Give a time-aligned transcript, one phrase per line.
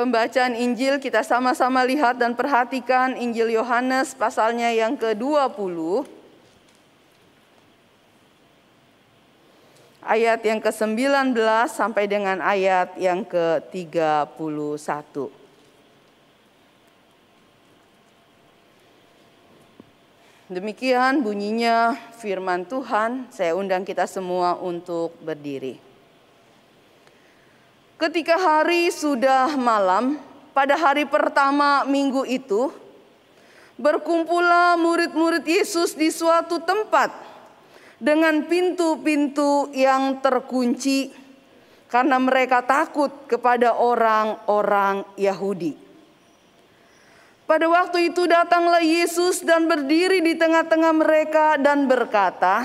[0.00, 5.76] Pembacaan Injil kita sama-sama lihat dan perhatikan Injil Yohanes pasalnya yang ke-20.
[10.00, 11.36] Ayat yang ke-19
[11.68, 14.24] sampai dengan ayat yang ke-31.
[20.48, 23.28] Demikian bunyinya firman Tuhan.
[23.28, 25.89] Saya undang kita semua untuk berdiri.
[28.00, 30.16] Ketika hari sudah malam,
[30.56, 32.72] pada hari pertama minggu itu,
[33.76, 37.12] berkumpullah murid-murid Yesus di suatu tempat
[38.00, 41.12] dengan pintu-pintu yang terkunci
[41.92, 45.76] karena mereka takut kepada orang-orang Yahudi.
[47.44, 52.64] Pada waktu itu datanglah Yesus dan berdiri di tengah-tengah mereka dan berkata,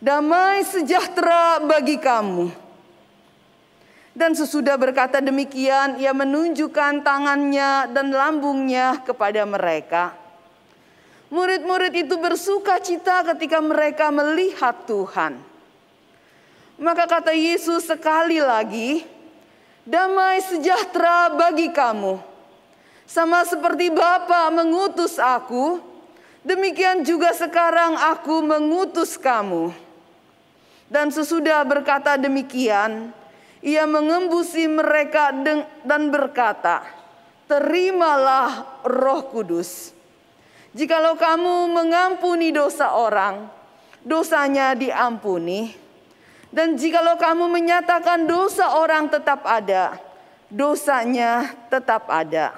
[0.00, 2.67] "Damai sejahtera bagi kamu."
[4.18, 10.10] Dan sesudah berkata demikian, ia menunjukkan tangannya dan lambungnya kepada mereka.
[11.30, 15.38] Murid-murid itu bersuka cita ketika mereka melihat Tuhan.
[16.82, 19.06] Maka kata Yesus sekali lagi,
[19.86, 22.18] "Damai sejahtera bagi kamu."
[23.06, 25.78] Sama seperti Bapa mengutus aku,
[26.42, 29.70] demikian juga sekarang aku mengutus kamu.
[30.90, 33.14] Dan sesudah berkata demikian,
[33.64, 35.34] ia mengembusi mereka
[35.82, 36.86] dan berkata,
[37.48, 39.96] Terimalah roh kudus.
[40.76, 43.48] Jikalau kamu mengampuni dosa orang,
[44.04, 45.72] dosanya diampuni.
[46.52, 49.96] Dan jikalau kamu menyatakan dosa orang tetap ada,
[50.52, 52.56] dosanya tetap ada.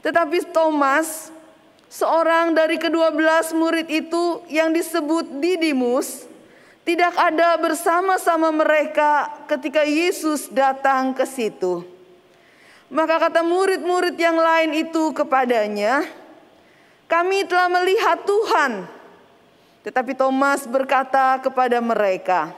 [0.00, 1.32] Tetapi Thomas,
[1.92, 6.28] seorang dari kedua belas murid itu yang disebut Didimus,
[6.84, 11.80] tidak ada bersama-sama mereka ketika Yesus datang ke situ.
[12.92, 16.04] Maka kata murid-murid yang lain itu kepadanya,
[17.08, 18.84] "Kami telah melihat Tuhan."
[19.80, 22.52] Tetapi Thomas berkata kepada mereka,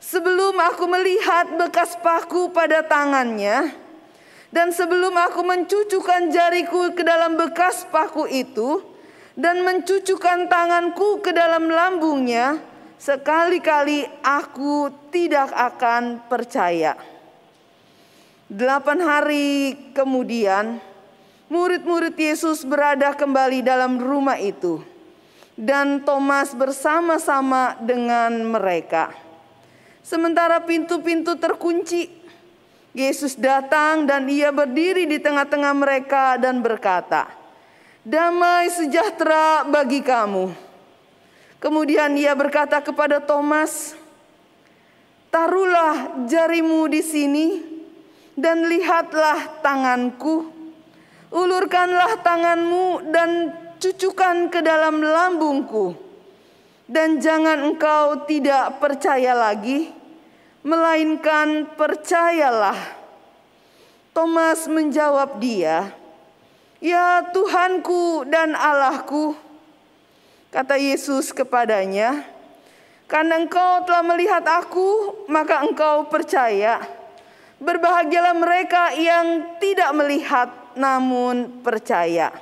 [0.00, 3.76] "Sebelum aku melihat bekas paku pada tangannya,
[4.48, 8.80] dan sebelum aku mencucukkan jariku ke dalam bekas paku itu
[9.36, 12.56] dan mencucukkan tanganku ke dalam lambungnya,
[12.98, 16.98] sekali-kali aku tidak akan percaya.
[18.50, 20.82] Delapan hari kemudian,
[21.46, 24.82] murid-murid Yesus berada kembali dalam rumah itu,
[25.54, 29.14] dan Thomas bersama-sama dengan mereka.
[30.02, 32.08] Sementara pintu-pintu terkunci,
[32.96, 37.28] Yesus datang dan ia berdiri di tengah-tengah mereka dan berkata,
[38.00, 40.67] "Damai sejahtera bagi kamu."
[41.58, 43.98] Kemudian ia berkata kepada Thomas,
[45.34, 47.46] "Taruhlah jarimu di sini
[48.38, 50.46] dan lihatlah tanganku.
[51.34, 53.50] Ulurkanlah tanganmu dan
[53.82, 55.98] cucukkan ke dalam lambungku.
[56.88, 59.92] Dan jangan engkau tidak percaya lagi,
[60.64, 62.96] melainkan percayalah.
[64.16, 65.92] Thomas menjawab dia,
[66.80, 69.47] "Ya Tuhanku dan Allahku."
[70.48, 72.24] Kata Yesus kepadanya,
[73.04, 76.80] "Karena engkau telah melihat aku, maka engkau percaya.
[77.60, 82.32] Berbahagialah mereka yang tidak melihat namun percaya."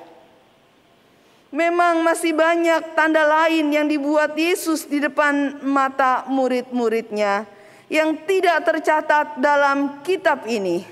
[1.51, 7.47] Memang masih banyak tanda lain yang dibuat Yesus di depan mata murid-muridnya
[7.91, 10.83] yang tidak tercatat dalam kitab ini.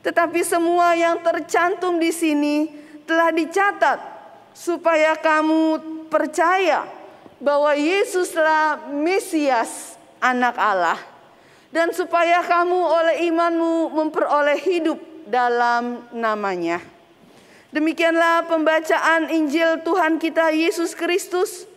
[0.00, 2.70] Tetapi semua yang tercantum di sini
[3.04, 3.98] telah dicatat
[4.56, 6.84] supaya kamu percaya
[7.40, 11.00] bahwa Yesuslah Mesias anak Allah
[11.72, 14.98] dan supaya kamu oleh imanmu memperoleh hidup
[15.30, 16.82] dalam namanya.
[17.70, 21.70] Demikianlah pembacaan Injil Tuhan kita Yesus Kristus.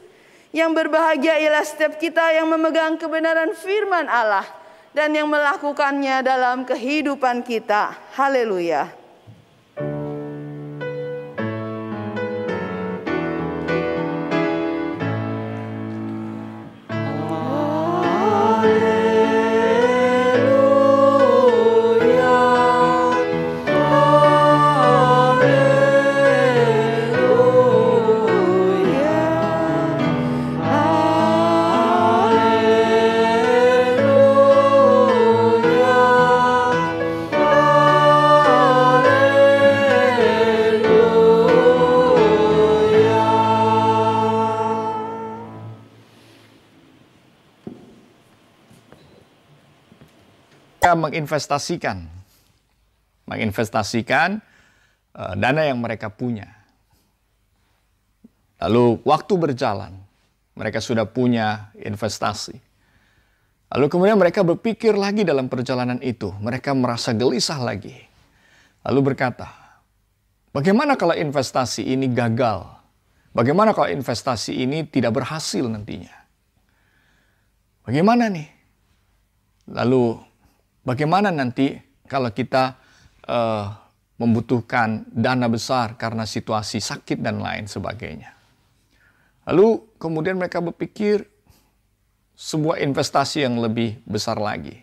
[0.53, 4.45] Yang berbahagia ialah setiap kita yang memegang kebenaran firman Allah
[4.93, 7.97] dan yang melakukannya dalam kehidupan kita.
[8.13, 9.02] Haleluya.
[50.91, 52.23] Menginvestasikan
[53.27, 54.43] menginvestasikan
[55.15, 56.47] uh, dana yang mereka punya.
[58.63, 59.93] Lalu waktu berjalan,
[60.55, 62.55] mereka sudah punya investasi.
[63.73, 67.97] Lalu kemudian mereka berpikir lagi dalam perjalanan itu, mereka merasa gelisah lagi.
[68.85, 69.49] Lalu berkata,
[70.53, 72.69] bagaimana kalau investasi ini gagal?
[73.33, 76.13] Bagaimana kalau investasi ini tidak berhasil nantinya?
[77.83, 78.47] Bagaimana nih?
[79.73, 80.21] Lalu
[80.83, 81.75] bagaimana nanti
[82.05, 82.77] kalau kita
[83.27, 83.67] uh,
[84.19, 88.31] membutuhkan dana besar karena situasi sakit dan lain sebagainya?
[89.49, 91.27] Lalu kemudian mereka berpikir
[92.37, 94.79] sebuah investasi yang lebih besar lagi.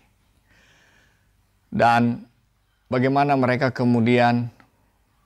[1.71, 2.27] Dan
[2.91, 4.51] bagaimana mereka kemudian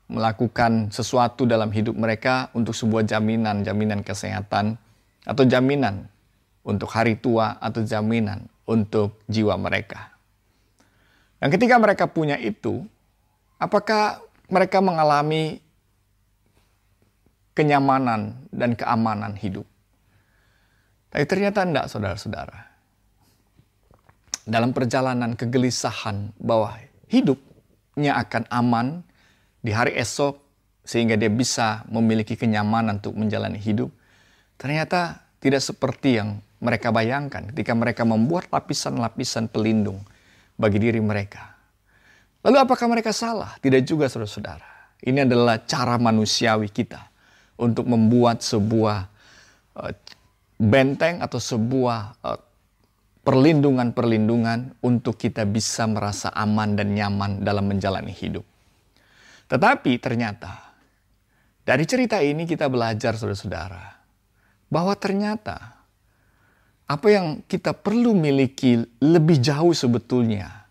[0.06, 4.76] melakukan sesuatu dalam hidup mereka untuk sebuah jaminan, jaminan kesehatan
[5.24, 6.06] atau jaminan
[6.62, 10.13] untuk hari tua atau jaminan untuk jiwa mereka.
[11.44, 12.88] Dan ketika mereka punya itu,
[13.60, 15.60] apakah mereka mengalami
[17.52, 19.68] kenyamanan dan keamanan hidup?
[21.12, 22.64] Tapi ternyata tidak, saudara-saudara.
[24.48, 26.80] Dalam perjalanan kegelisahan bahwa
[27.12, 29.04] hidupnya akan aman,
[29.60, 30.40] di hari esok
[30.80, 33.92] sehingga dia bisa memiliki kenyamanan untuk menjalani hidup,
[34.56, 40.00] ternyata tidak seperti yang mereka bayangkan ketika mereka membuat lapisan-lapisan pelindung
[40.54, 41.54] bagi diri mereka.
[42.44, 43.56] Lalu apakah mereka salah?
[43.58, 44.98] Tidak juga saudara-saudara.
[45.04, 47.00] Ini adalah cara manusiawi kita
[47.60, 48.98] untuk membuat sebuah
[49.80, 49.92] uh,
[50.60, 52.40] benteng atau sebuah uh,
[53.24, 58.44] perlindungan-perlindungan untuk kita bisa merasa aman dan nyaman dalam menjalani hidup.
[59.48, 60.76] Tetapi ternyata
[61.64, 63.96] dari cerita ini kita belajar saudara-saudara
[64.68, 65.73] bahwa ternyata
[66.84, 70.68] apa yang kita perlu miliki lebih jauh sebetulnya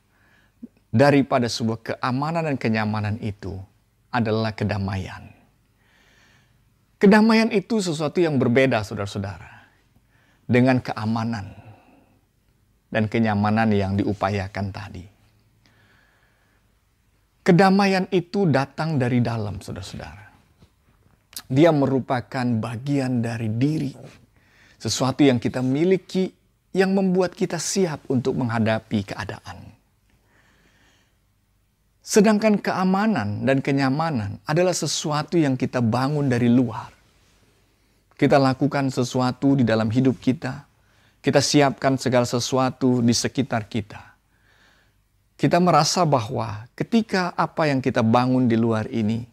[0.94, 3.57] daripada sebuah keamanan dan kenyamanan itu
[4.13, 5.33] adalah kedamaian.
[7.01, 9.68] Kedamaian itu sesuatu yang berbeda saudara-saudara
[10.45, 11.51] dengan keamanan
[12.94, 15.06] dan kenyamanan yang diupayakan tadi.
[17.44, 20.31] Kedamaian itu datang dari dalam, saudara-saudara.
[21.51, 23.92] Dia merupakan bagian dari diri,
[24.83, 26.35] sesuatu yang kita miliki
[26.75, 29.71] yang membuat kita siap untuk menghadapi keadaan.
[32.03, 36.91] Sedangkan keamanan dan kenyamanan adalah sesuatu yang kita bangun dari luar.
[38.19, 40.68] Kita lakukan sesuatu di dalam hidup kita,
[41.24, 44.13] kita siapkan segala sesuatu di sekitar kita
[45.44, 49.27] kita merasa bahwa ketika apa yang kita bangun di luar ini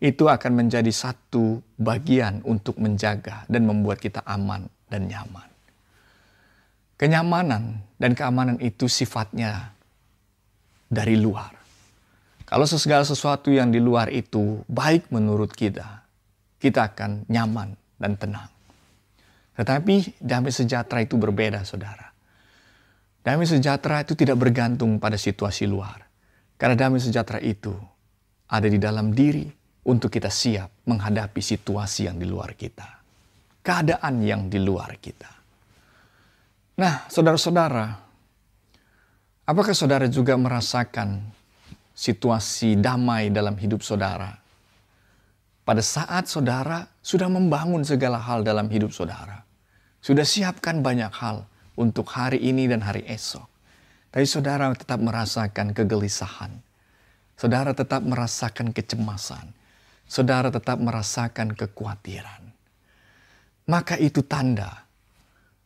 [0.00, 5.48] itu akan menjadi satu bagian untuk menjaga dan membuat kita aman dan nyaman.
[7.00, 9.72] Kenyamanan dan keamanan itu sifatnya
[10.90, 11.56] dari luar.
[12.44, 16.02] Kalau segala sesuatu yang di luar itu baik menurut kita,
[16.58, 18.50] kita akan nyaman dan tenang.
[19.54, 22.10] Tetapi damai sejahtera itu berbeda, saudara.
[23.22, 26.04] Damai sejahtera itu tidak bergantung pada situasi luar.
[26.60, 27.72] Karena damai sejahtera itu
[28.50, 29.46] ada di dalam diri
[29.86, 32.99] untuk kita siap menghadapi situasi yang di luar kita.
[33.60, 35.28] Keadaan yang di luar kita.
[36.80, 37.86] Nah, saudara-saudara,
[39.44, 41.20] apakah saudara juga merasakan
[41.92, 44.32] situasi damai dalam hidup saudara?
[45.60, 49.44] Pada saat saudara sudah membangun segala hal dalam hidup saudara,
[50.00, 51.44] sudah siapkan banyak hal,
[51.80, 53.48] untuk hari ini dan hari esok.
[54.12, 56.52] Tapi saudara tetap merasakan kegelisahan.
[57.40, 59.56] Saudara tetap merasakan kecemasan.
[60.04, 62.49] Saudara tetap merasakan kekhawatiran.
[63.68, 64.86] Maka itu tanda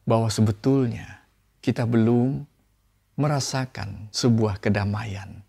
[0.09, 1.23] bahwa sebetulnya
[1.63, 2.45] kita belum
[3.15, 5.41] merasakan sebuah kedamaian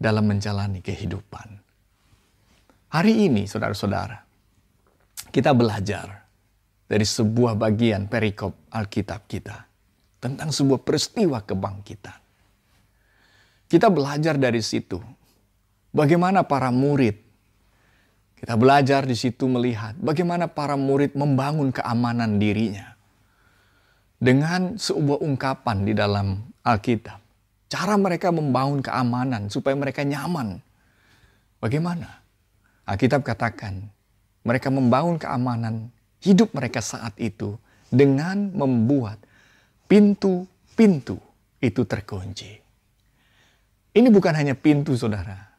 [0.00, 1.60] dalam menjalani kehidupan.
[2.90, 4.18] Hari ini, saudara-saudara,
[5.30, 6.26] kita belajar
[6.90, 9.62] dari sebuah bagian perikop Alkitab kita
[10.18, 12.18] tentang sebuah peristiwa kebangkitan.
[13.70, 14.98] Kita belajar dari situ
[15.94, 17.29] bagaimana para murid
[18.40, 22.96] kita belajar di situ melihat bagaimana para murid membangun keamanan dirinya
[24.16, 27.20] dengan sebuah ungkapan di dalam Alkitab.
[27.68, 30.56] Cara mereka membangun keamanan supaya mereka nyaman.
[31.60, 32.24] Bagaimana?
[32.88, 33.92] Alkitab katakan
[34.40, 35.92] mereka membangun keamanan
[36.24, 37.60] hidup mereka saat itu
[37.92, 39.20] dengan membuat
[39.84, 41.20] pintu-pintu
[41.60, 42.56] itu terkunci.
[43.92, 45.52] Ini bukan hanya pintu saudara.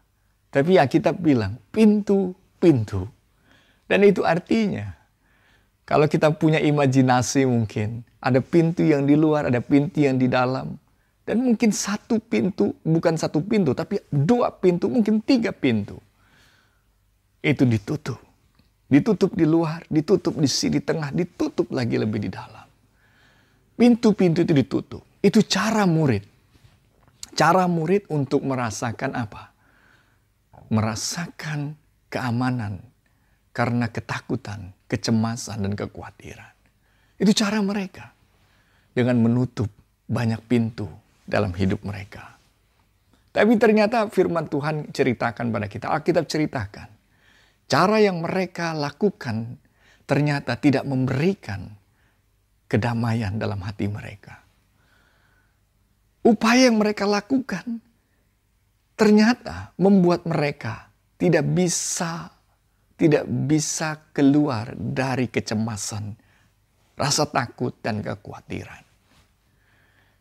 [0.49, 1.61] Tapi kita bilang
[2.61, 3.09] pintu-pintu.
[3.89, 4.93] Dan itu artinya
[5.83, 10.77] kalau kita punya imajinasi mungkin ada pintu yang di luar, ada pintu yang di dalam.
[11.25, 15.97] Dan mungkin satu pintu, bukan satu pintu, tapi dua pintu, mungkin tiga pintu.
[17.41, 18.17] Itu ditutup.
[18.91, 22.67] Ditutup di luar, ditutup di sini tengah, ditutup lagi lebih di dalam.
[23.77, 25.01] Pintu-pintu itu ditutup.
[25.23, 26.25] Itu cara murid.
[27.37, 29.55] Cara murid untuk merasakan apa?
[30.67, 31.80] Merasakan
[32.11, 32.83] keamanan
[33.55, 36.53] karena ketakutan, kecemasan, dan kekhawatiran.
[37.15, 38.11] Itu cara mereka.
[38.91, 39.71] Dengan menutup
[40.11, 40.83] banyak pintu
[41.23, 42.35] dalam hidup mereka.
[43.31, 46.91] Tapi ternyata firman Tuhan ceritakan pada kita, Alkitab ceritakan.
[47.71, 49.55] Cara yang mereka lakukan
[50.03, 51.71] ternyata tidak memberikan
[52.67, 54.43] kedamaian dalam hati mereka.
[56.27, 57.79] Upaya yang mereka lakukan
[58.99, 60.90] ternyata membuat mereka
[61.21, 62.41] tidak bisa
[63.01, 66.13] tidak bisa keluar dari kecemasan,
[66.93, 68.85] rasa takut dan kekhawatiran.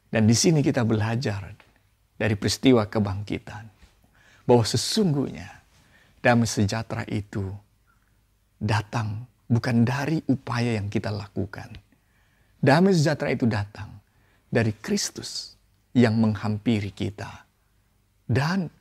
[0.09, 1.52] Dan di sini kita belajar
[2.16, 3.64] dari peristiwa kebangkitan
[4.49, 5.61] bahwa sesungguhnya
[6.25, 7.52] damai sejahtera itu
[8.57, 11.76] datang bukan dari upaya yang kita lakukan.
[12.64, 13.92] Damai sejahtera itu datang
[14.49, 15.52] dari Kristus
[15.92, 17.45] yang menghampiri kita
[18.25, 18.73] dan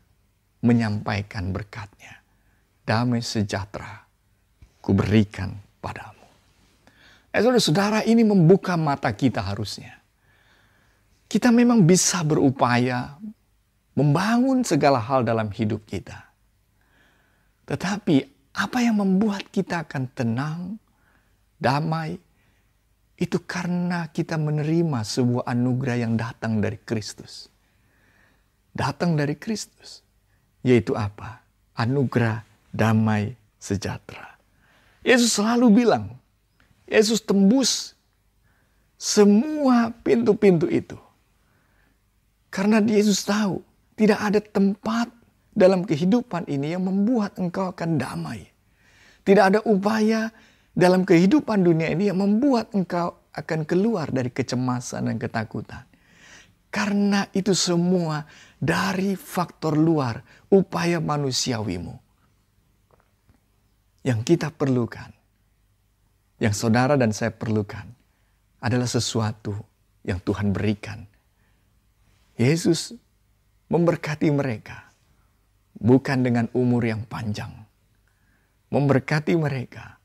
[0.64, 2.20] menyampaikan berkatnya.
[2.84, 4.04] Damai sejahtera
[4.82, 6.26] kuberikan padamu.
[7.30, 10.02] Eh saudara-saudara ini membuka mata kita harusnya.
[11.30, 13.14] Kita memang bisa berupaya
[13.94, 16.26] membangun segala hal dalam hidup kita.
[17.70, 18.26] Tetapi
[18.58, 20.82] apa yang membuat kita akan tenang,
[21.62, 22.18] damai,
[23.20, 27.52] itu karena kita menerima sebuah anugerah yang datang dari Kristus.
[28.74, 30.02] Datang dari Kristus.
[30.66, 31.44] Yaitu apa?
[31.76, 32.44] Anugerah
[32.76, 34.36] damai sejahtera.
[35.04, 36.20] Yesus selalu bilang,
[36.90, 37.96] Yesus tembus
[39.00, 41.00] semua pintu-pintu itu.
[42.52, 43.64] Karena Yesus tahu
[43.96, 45.08] tidak ada tempat
[45.56, 48.48] dalam kehidupan ini yang membuat engkau akan damai.
[49.24, 50.32] Tidak ada upaya
[50.74, 55.86] dalam kehidupan dunia ini yang membuat engkau akan keluar dari kecemasan dan ketakutan.
[56.70, 58.26] Karena itu semua
[58.60, 60.20] dari faktor luar,
[60.52, 61.96] upaya manusiawimu.
[64.04, 65.12] Yang kita perlukan,
[66.44, 67.88] yang saudara dan saya perlukan,
[68.60, 69.56] adalah sesuatu
[70.04, 71.08] yang Tuhan berikan.
[72.36, 72.96] Yesus
[73.72, 74.92] memberkati mereka
[75.80, 77.52] bukan dengan umur yang panjang.
[78.70, 80.00] Memberkati mereka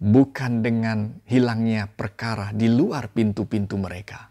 [0.00, 4.28] bukan dengan hilangnya perkara di luar pintu-pintu mereka.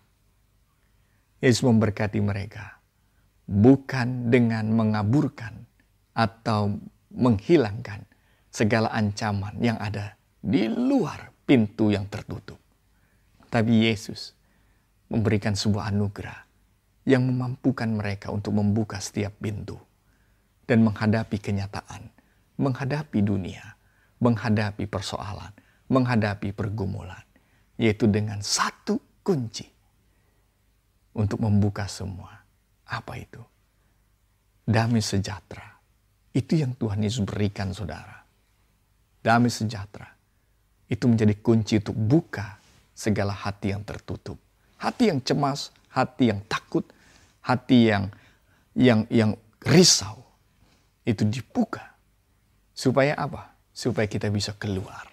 [1.42, 2.77] Yesus memberkati mereka
[3.48, 5.66] bukan dengan mengaburkan
[6.12, 6.76] atau
[7.16, 8.04] menghilangkan
[8.52, 12.60] segala ancaman yang ada di luar pintu yang tertutup.
[13.48, 14.36] Tapi Yesus
[15.08, 16.44] memberikan sebuah anugerah
[17.08, 19.80] yang memampukan mereka untuk membuka setiap pintu
[20.68, 22.12] dan menghadapi kenyataan,
[22.60, 23.64] menghadapi dunia,
[24.20, 25.56] menghadapi persoalan,
[25.88, 27.24] menghadapi pergumulan,
[27.80, 29.64] yaitu dengan satu kunci
[31.16, 32.37] untuk membuka semua.
[32.88, 33.44] Apa itu?
[34.64, 35.80] Damai sejahtera.
[36.32, 38.24] Itu yang Tuhan Yesus berikan saudara.
[39.24, 40.08] Damai sejahtera.
[40.88, 42.60] Itu menjadi kunci untuk buka
[42.96, 44.40] segala hati yang tertutup.
[44.80, 46.88] Hati yang cemas, hati yang takut,
[47.44, 48.08] hati yang
[48.78, 49.32] yang yang
[49.64, 50.24] risau
[51.04, 51.96] itu dibuka.
[52.72, 53.52] Supaya apa?
[53.74, 55.10] Supaya kita bisa keluar.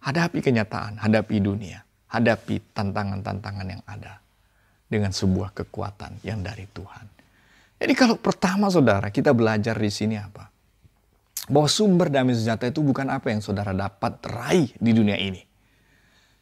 [0.00, 4.22] Hadapi kenyataan, hadapi dunia, hadapi tantangan-tantangan yang ada
[4.90, 7.06] dengan sebuah kekuatan yang dari Tuhan.
[7.80, 10.50] Jadi kalau pertama saudara kita belajar di sini apa?
[11.46, 15.40] Bahwa sumber damai sejahtera itu bukan apa yang saudara dapat raih di dunia ini.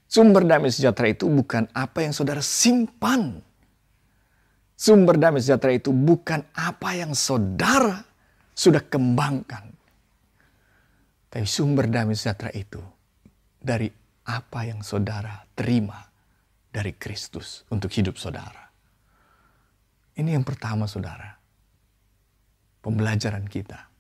[0.08, 3.44] Sumber damai sejahtera itu bukan apa yang saudara simpan.
[4.74, 8.02] Sumber damai sejahtera itu bukan apa yang saudara
[8.56, 9.68] sudah kembangkan.
[11.28, 12.80] Tapi sumber damai sejahtera itu
[13.60, 13.92] dari
[14.24, 16.07] apa yang saudara terima
[16.78, 18.70] dari Kristus untuk hidup saudara.
[20.14, 21.34] Ini yang pertama saudara.
[22.78, 23.90] Pembelajaran kita.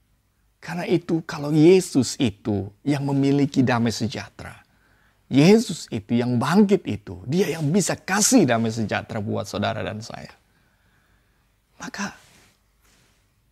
[0.62, 4.62] Karena itu kalau Yesus itu yang memiliki damai sejahtera.
[5.26, 7.26] Yesus itu yang bangkit itu.
[7.26, 10.30] Dia yang bisa kasih damai sejahtera buat saudara dan saya.
[11.78, 12.28] Maka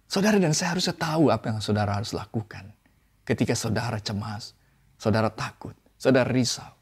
[0.07, 2.71] Saudara dan saya harus tahu apa yang saudara harus lakukan.
[3.27, 4.55] Ketika saudara cemas,
[4.95, 6.76] saudara takut, saudara risau.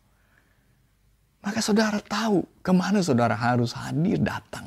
[1.45, 4.65] Maka saudara tahu ke mana saudara harus hadir datang.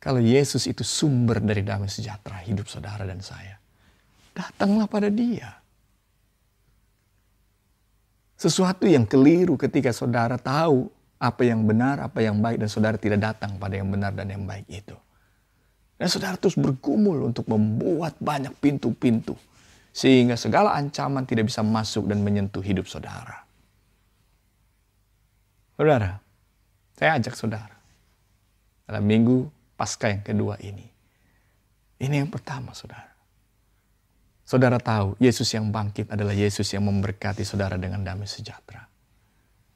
[0.00, 3.60] Kalau Yesus itu sumber dari damai sejahtera hidup saudara dan saya.
[4.32, 5.62] Datanglah pada dia.
[8.34, 10.90] Sesuatu yang keliru ketika saudara tahu
[11.22, 14.42] apa yang benar, apa yang baik, dan saudara tidak datang pada yang benar dan yang
[14.42, 14.98] baik itu.
[15.94, 19.38] Dan saudara terus bergumul untuk membuat banyak pintu-pintu.
[19.94, 23.46] Sehingga segala ancaman tidak bisa masuk dan menyentuh hidup saudara.
[25.82, 26.14] Saudara,
[26.94, 27.74] saya ajak saudara.
[28.86, 30.86] Dalam minggu pasca yang kedua ini.
[31.98, 33.10] Ini yang pertama saudara.
[34.46, 38.86] Saudara tahu Yesus yang bangkit adalah Yesus yang memberkati saudara dengan damai sejahtera.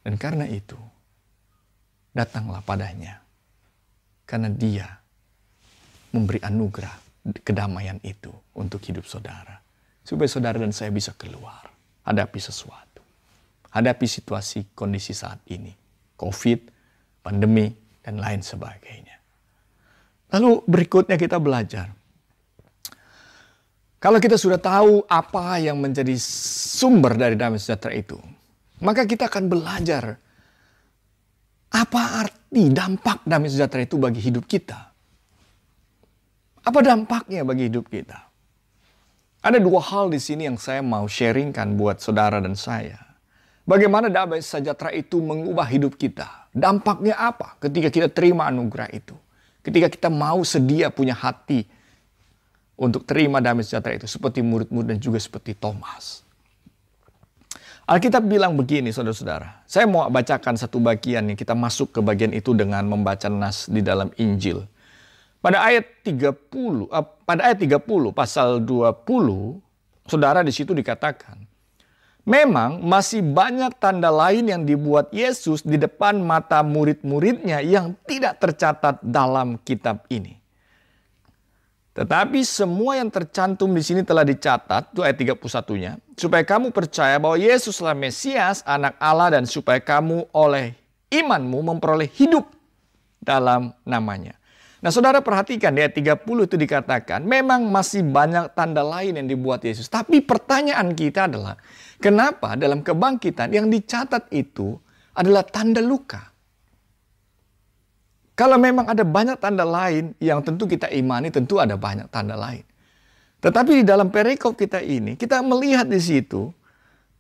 [0.06, 0.78] Dan karena itu,
[2.14, 3.18] datanglah padanya.
[4.22, 4.86] Karena dia
[6.14, 6.94] memberi anugerah
[7.42, 9.58] kedamaian itu untuk hidup saudara.
[10.06, 11.66] Supaya saudara dan saya bisa keluar.
[12.06, 13.02] Hadapi sesuatu.
[13.74, 15.85] Hadapi situasi kondisi saat ini.
[16.16, 16.72] Covid,
[17.22, 17.70] pandemi,
[18.02, 19.16] dan lain sebagainya.
[20.34, 21.94] Lalu berikutnya kita belajar.
[23.96, 28.20] Kalau kita sudah tahu apa yang menjadi sumber dari damai sejahtera itu,
[28.84, 30.20] maka kita akan belajar
[31.72, 34.92] apa arti dampak damai sejahtera itu bagi hidup kita?
[36.66, 38.26] Apa dampaknya bagi hidup kita?
[39.46, 43.05] Ada dua hal di sini yang saya mau sharingkan buat saudara dan saya.
[43.66, 46.46] Bagaimana damai sejahtera itu mengubah hidup kita?
[46.54, 49.18] Dampaknya apa ketika kita terima anugerah itu?
[49.66, 51.66] Ketika kita mau sedia punya hati
[52.78, 56.22] untuk terima damai sejahtera itu seperti murid-murid dan juga seperti Thomas.
[57.86, 59.62] Alkitab bilang begini saudara-saudara.
[59.62, 61.38] Saya mau bacakan satu bagian nih.
[61.38, 64.66] Kita masuk ke bagian itu dengan membaca nas di dalam Injil.
[65.38, 69.62] Pada ayat 30, uh, eh, pada ayat 30 pasal 20,
[70.02, 71.45] saudara di situ dikatakan,
[72.26, 78.98] Memang masih banyak tanda lain yang dibuat Yesus di depan mata murid-muridnya yang tidak tercatat
[78.98, 80.34] dalam kitab ini.
[81.94, 87.38] Tetapi semua yang tercantum di sini telah dicatat, itu ayat 31-nya, supaya kamu percaya bahwa
[87.38, 90.76] Yesuslah Mesias, anak Allah, dan supaya kamu oleh
[91.08, 92.50] imanmu memperoleh hidup
[93.22, 94.36] dalam namanya.
[94.84, 99.64] Nah saudara perhatikan di ayat 30 itu dikatakan, memang masih banyak tanda lain yang dibuat
[99.64, 99.88] Yesus.
[99.88, 101.56] Tapi pertanyaan kita adalah,
[101.98, 104.76] kenapa dalam kebangkitan yang dicatat itu
[105.16, 106.36] adalah tanda luka?
[108.36, 112.60] Kalau memang ada banyak tanda lain yang tentu kita imani, tentu ada banyak tanda lain.
[113.40, 116.52] Tetapi di dalam perikop kita ini, kita melihat di situ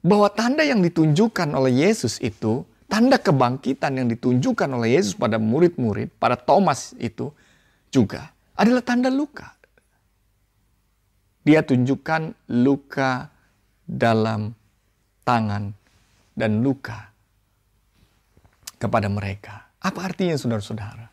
[0.04, 6.12] bahwa tanda yang ditunjukkan oleh Yesus itu, tanda kebangkitan yang ditunjukkan oleh Yesus pada murid-murid,
[6.20, 7.32] pada Thomas itu
[7.88, 9.56] juga adalah tanda luka.
[11.48, 13.32] Dia tunjukkan luka
[13.86, 14.52] dalam
[15.26, 15.74] tangan
[16.38, 17.10] dan luka
[18.78, 19.66] kepada mereka.
[19.82, 21.10] Apa artinya saudara-saudara?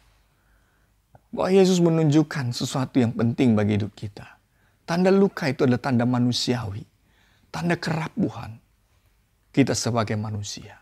[1.33, 4.37] Bahwa Yesus menunjukkan sesuatu yang penting bagi hidup kita.
[4.85, 6.85] Tanda luka itu adalah tanda manusiawi.
[7.49, 8.61] Tanda kerapuhan
[9.49, 10.77] kita sebagai manusia.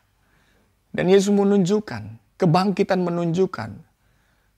[0.92, 3.80] Dan Yesus menunjukkan, kebangkitan menunjukkan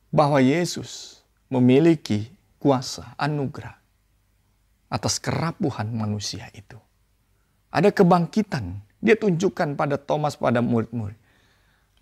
[0.09, 1.21] bahwa Yesus
[1.53, 3.77] memiliki kuasa anugerah
[4.89, 6.77] atas kerapuhan manusia itu.
[7.73, 11.17] Ada kebangkitan, dia tunjukkan pada Thomas, pada murid-murid.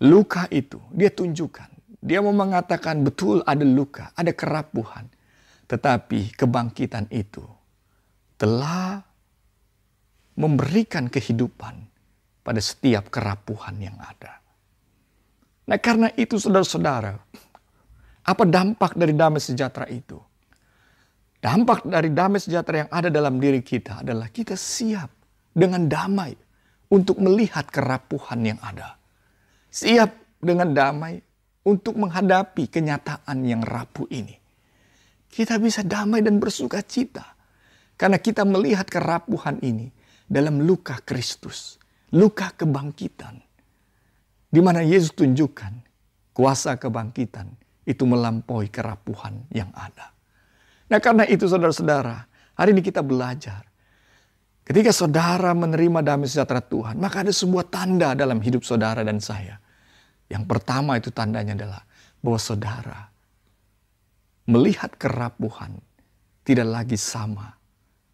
[0.04, 1.96] Luka itu dia tunjukkan.
[2.02, 5.08] Dia mau mengatakan betul ada luka, ada kerapuhan.
[5.70, 7.40] Tetapi kebangkitan itu
[8.36, 9.00] telah
[10.36, 11.88] memberikan kehidupan
[12.42, 14.42] pada setiap kerapuhan yang ada.
[15.70, 17.16] Nah karena itu saudara-saudara,
[18.26, 20.18] apa dampak dari damai sejahtera itu?
[21.38, 25.21] Dampak dari damai sejahtera yang ada dalam diri kita adalah kita siap
[25.52, 26.32] dengan damai
[26.92, 29.02] untuk melihat kerapuhan yang ada
[29.72, 31.16] siap dengan damai
[31.64, 34.36] untuk menghadapi kenyataan yang rapuh ini.
[35.32, 37.24] Kita bisa damai dan bersuka cita
[37.96, 39.88] karena kita melihat kerapuhan ini
[40.28, 41.80] dalam luka Kristus,
[42.12, 43.40] luka kebangkitan,
[44.52, 45.72] di mana Yesus tunjukkan
[46.36, 47.48] kuasa kebangkitan
[47.88, 50.12] itu melampaui kerapuhan yang ada.
[50.92, 53.64] Nah, karena itu, saudara-saudara, hari ini kita belajar
[54.62, 59.58] Ketika saudara menerima damai sejahtera Tuhan, maka ada sebuah tanda dalam hidup saudara dan saya.
[60.30, 61.82] Yang pertama itu tandanya adalah
[62.22, 63.10] bahwa saudara
[64.46, 65.82] melihat kerapuhan
[66.46, 67.58] tidak lagi sama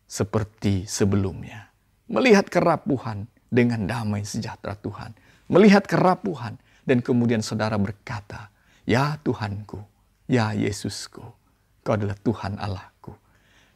[0.08, 1.68] seperti sebelumnya.
[2.08, 5.12] Melihat kerapuhan dengan damai sejahtera Tuhan.
[5.52, 6.56] Melihat kerapuhan
[6.88, 8.48] dan kemudian saudara berkata,
[8.88, 9.84] Ya Tuhanku,
[10.24, 11.24] ya Yesusku,
[11.84, 13.12] kau adalah Tuhan Allahku.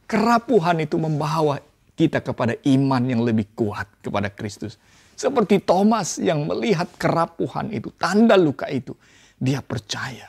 [0.08, 1.60] Kerapuhan itu membawa
[2.02, 4.74] kita kepada iman yang lebih kuat kepada Kristus.
[5.14, 8.90] Seperti Thomas yang melihat kerapuhan itu, tanda luka itu.
[9.38, 10.26] Dia percaya.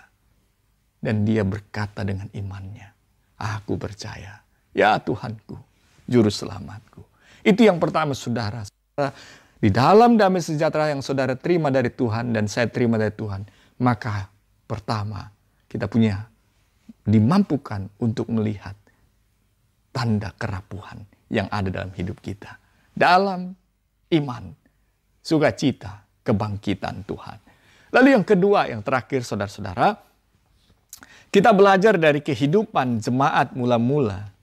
[1.02, 2.94] Dan dia berkata dengan imannya.
[3.42, 4.38] Aku percaya.
[4.70, 5.58] Ya Tuhanku,
[6.06, 7.02] Juru Selamatku.
[7.42, 8.64] Itu yang pertama saudara.
[9.64, 13.48] Di dalam damai sejahtera yang saudara terima dari Tuhan dan saya terima dari Tuhan,
[13.82, 14.30] maka
[14.70, 15.26] pertama
[15.66, 16.22] kita punya
[17.04, 18.76] dimampukan untuk melihat
[19.92, 22.58] tanda kerapuhan yang ada dalam hidup kita.
[22.94, 23.54] Dalam
[24.14, 24.44] iman,
[25.22, 27.38] sukacita, kebangkitan Tuhan.
[27.94, 29.98] Lalu yang kedua, yang terakhir saudara-saudara,
[31.34, 34.34] kita belajar dari kehidupan jemaat mula-mula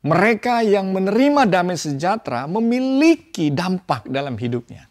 [0.00, 4.88] mereka yang menerima damai sejahtera memiliki dampak dalam hidupnya.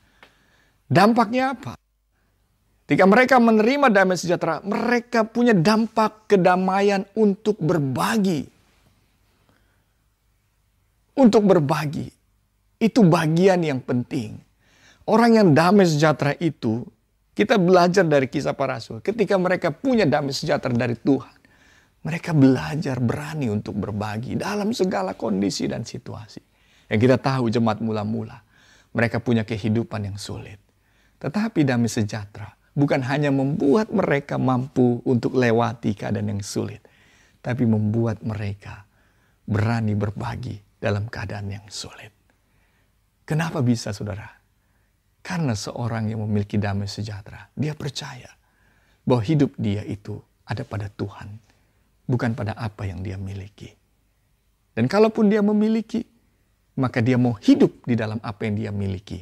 [0.86, 1.74] Dampaknya apa?
[2.86, 8.50] Ketika mereka menerima damai sejahtera, mereka punya dampak kedamaian untuk berbagi.
[11.20, 12.08] Untuk berbagi.
[12.80, 14.40] Itu bagian yang penting.
[15.04, 16.88] Orang yang damai sejahtera itu,
[17.36, 19.04] kita belajar dari kisah para rasul.
[19.04, 21.36] Ketika mereka punya damai sejahtera dari Tuhan,
[22.08, 26.40] mereka belajar berani untuk berbagi dalam segala kondisi dan situasi.
[26.88, 28.40] Yang kita tahu jemaat mula-mula,
[28.96, 30.64] mereka punya kehidupan yang sulit.
[31.20, 36.80] Tetapi damai sejahtera bukan hanya membuat mereka mampu untuk lewati keadaan yang sulit,
[37.44, 38.88] tapi membuat mereka
[39.44, 42.16] berani berbagi dalam keadaan yang sulit.
[43.28, 44.26] Kenapa bisa saudara?
[45.20, 48.32] Karena seorang yang memiliki damai sejahtera, dia percaya
[49.04, 51.38] bahwa hidup dia itu ada pada Tuhan
[52.10, 53.70] bukan pada apa yang dia miliki.
[54.74, 56.02] Dan kalaupun dia memiliki,
[56.82, 59.22] maka dia mau hidup di dalam apa yang dia miliki,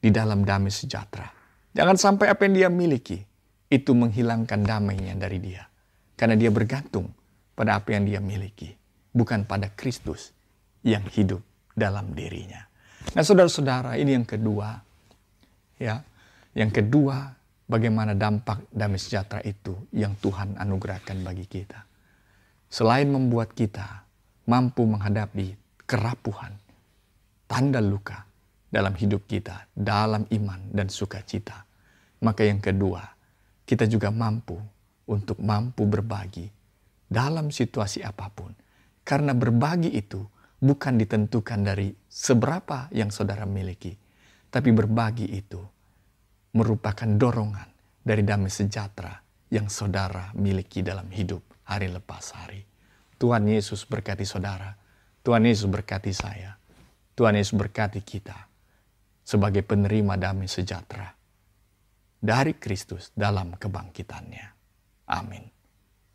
[0.00, 1.30] di dalam damai sejahtera.
[1.76, 3.22] Jangan sampai apa yang dia miliki
[3.68, 5.68] itu menghilangkan damainya dari dia,
[6.16, 7.12] karena dia bergantung
[7.52, 8.72] pada apa yang dia miliki,
[9.12, 10.34] bukan pada Kristus
[10.88, 11.44] yang hidup
[11.76, 12.64] dalam dirinya.
[13.12, 14.80] Nah, saudara-saudara, ini yang kedua,
[15.76, 16.00] ya,
[16.56, 17.36] yang kedua,
[17.68, 21.88] bagaimana dampak damai sejahtera itu yang Tuhan anugerahkan bagi kita
[22.68, 24.04] selain membuat kita
[24.44, 25.56] mampu menghadapi
[25.88, 26.52] kerapuhan,
[27.48, 28.28] tanda luka
[28.68, 31.64] dalam hidup kita, dalam iman dan sukacita,
[32.20, 33.00] maka yang kedua,
[33.64, 34.56] kita juga mampu
[35.08, 36.48] untuk mampu berbagi
[37.08, 38.52] dalam situasi apa pun.
[39.00, 40.20] Karena berbagi itu
[40.58, 43.94] bukan ditentukan dari seberapa yang saudara miliki,
[44.50, 45.62] tapi berbagi itu
[46.54, 47.68] merupakan dorongan
[48.02, 49.14] dari damai sejahtera
[49.48, 52.64] yang saudara miliki dalam hidup hari lepas hari.
[53.18, 54.74] Tuhan Yesus berkati saudara.
[55.22, 56.56] Tuhan Yesus berkati saya.
[57.18, 58.46] Tuhan Yesus berkati kita
[59.26, 61.12] sebagai penerima damai sejahtera
[62.18, 64.46] dari Kristus dalam kebangkitannya.
[65.10, 65.57] Amin.